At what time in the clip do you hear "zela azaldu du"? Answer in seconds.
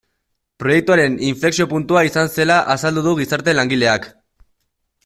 2.39-3.15